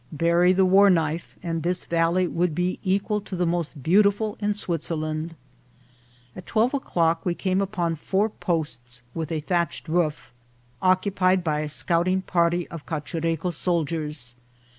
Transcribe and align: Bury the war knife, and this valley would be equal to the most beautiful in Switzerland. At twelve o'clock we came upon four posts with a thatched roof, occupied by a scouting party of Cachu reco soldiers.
Bury 0.13 0.51
the 0.51 0.65
war 0.65 0.89
knife, 0.89 1.37
and 1.43 1.61
this 1.61 1.85
valley 1.85 2.25
would 2.27 2.55
be 2.55 2.79
equal 2.81 3.21
to 3.21 3.35
the 3.35 3.45
most 3.45 3.83
beautiful 3.83 4.35
in 4.39 4.55
Switzerland. 4.55 5.35
At 6.35 6.47
twelve 6.47 6.73
o'clock 6.73 7.23
we 7.23 7.35
came 7.35 7.61
upon 7.61 7.93
four 7.95 8.27
posts 8.27 9.03
with 9.13 9.31
a 9.31 9.41
thatched 9.41 9.87
roof, 9.87 10.33
occupied 10.81 11.43
by 11.43 11.59
a 11.59 11.69
scouting 11.69 12.23
party 12.23 12.67
of 12.69 12.87
Cachu 12.87 13.21
reco 13.21 13.53
soldiers. 13.53 14.33